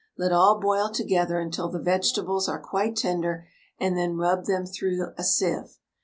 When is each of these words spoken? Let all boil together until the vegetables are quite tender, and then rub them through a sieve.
Let 0.17 0.31
all 0.31 0.59
boil 0.59 0.89
together 0.89 1.37
until 1.39 1.69
the 1.69 1.77
vegetables 1.77 2.49
are 2.49 2.57
quite 2.59 2.95
tender, 2.95 3.45
and 3.79 3.95
then 3.95 4.17
rub 4.17 4.45
them 4.45 4.65
through 4.65 5.13
a 5.15 5.23
sieve. 5.23 5.77